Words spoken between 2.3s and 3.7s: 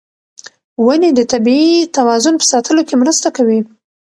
په ساتلو کې مرسته کوي.